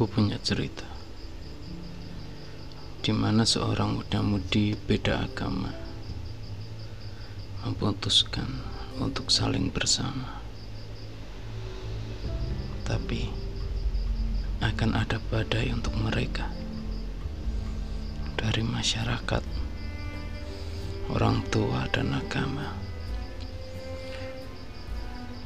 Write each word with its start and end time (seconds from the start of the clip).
Aku 0.00 0.08
punya 0.08 0.40
cerita 0.40 0.88
di 3.04 3.12
mana 3.12 3.44
seorang 3.44 4.00
muda-mudi 4.00 4.72
beda 4.72 5.28
agama 5.28 5.68
memutuskan 7.60 8.48
untuk 8.96 9.28
saling 9.28 9.68
bersama. 9.68 10.40
Tapi 12.88 13.28
akan 14.64 15.04
ada 15.04 15.20
badai 15.28 15.68
untuk 15.68 15.92
mereka 16.00 16.48
dari 18.40 18.64
masyarakat, 18.64 19.44
orang 21.12 21.44
tua 21.52 21.84
dan 21.92 22.16
agama. 22.16 22.72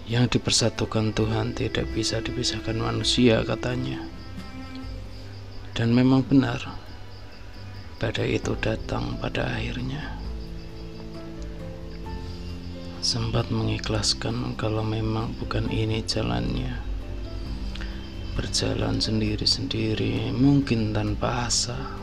Yang 0.06 0.38
dipersatukan 0.38 1.10
Tuhan 1.10 1.59
tidak 1.59 1.91
bisa 1.91 2.23
dipisahkan 2.23 2.78
manusia 2.78 3.42
katanya. 3.42 4.13
Dan 5.74 5.91
memang 5.91 6.23
benar, 6.23 6.62
badai 7.98 8.38
itu 8.38 8.55
datang 8.62 9.19
pada 9.19 9.59
akhirnya. 9.59 10.06
Sempat 13.02 13.51
mengikhlaskan 13.51 14.55
kalau 14.55 14.87
memang 14.87 15.34
bukan 15.34 15.66
ini 15.74 15.98
jalannya. 16.06 16.79
Berjalan 18.38 19.02
sendiri-sendiri, 19.02 20.30
mungkin 20.30 20.95
tanpa 20.95 21.51
asa, 21.51 21.98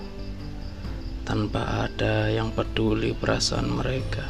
tanpa 1.23 1.87
ada 1.87 2.27
yang 2.27 2.51
peduli 2.51 3.15
perasaan 3.15 3.71
mereka. 3.71 4.27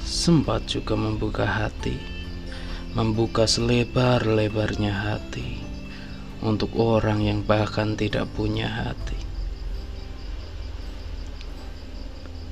Sempat 0.00 0.64
juga 0.64 0.96
membuka 0.96 1.44
hati, 1.44 2.00
membuka 2.96 3.44
selebar-lebarnya 3.44 5.12
hati 5.12 5.63
untuk 6.44 6.76
orang 6.76 7.24
yang 7.24 7.40
bahkan 7.40 7.96
tidak 7.96 8.28
punya 8.36 8.68
hati. 8.68 9.16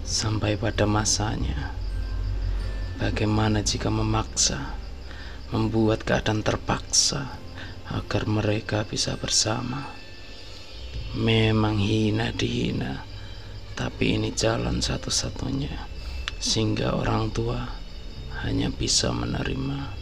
Sampai 0.02 0.56
pada 0.56 0.88
masanya, 0.88 1.76
bagaimana 2.96 3.60
jika 3.60 3.92
memaksa, 3.92 4.80
membuat 5.52 6.08
keadaan 6.08 6.40
terpaksa 6.40 7.36
agar 7.92 8.24
mereka 8.24 8.88
bisa 8.88 9.20
bersama? 9.20 9.92
Memang 11.12 11.76
hina 11.76 12.32
dihina, 12.32 13.04
tapi 13.76 14.16
ini 14.16 14.32
jalan 14.32 14.80
satu-satunya, 14.80 15.84
sehingga 16.40 16.96
orang 16.96 17.28
tua 17.28 17.68
hanya 18.40 18.72
bisa 18.72 19.12
menerima. 19.12 20.01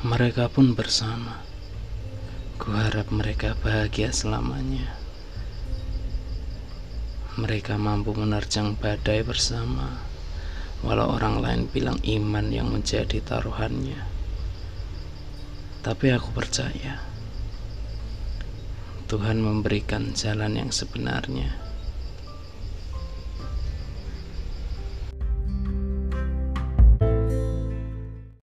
Mereka 0.00 0.48
pun 0.48 0.72
bersama. 0.72 1.44
Kuharap 2.56 3.12
mereka 3.12 3.52
bahagia 3.60 4.16
selamanya. 4.16 4.96
Mereka 7.36 7.76
mampu 7.76 8.16
menerjang 8.16 8.80
badai 8.80 9.20
bersama, 9.20 10.00
walau 10.80 11.12
orang 11.12 11.44
lain 11.44 11.62
bilang 11.68 12.00
iman 12.00 12.48
yang 12.48 12.72
menjadi 12.72 13.20
taruhannya. 13.20 14.00
Tapi 15.84 16.06
aku 16.16 16.32
percaya 16.32 16.96
Tuhan 19.04 19.36
memberikan 19.44 20.16
jalan 20.16 20.64
yang 20.64 20.72
sebenarnya. 20.72 21.69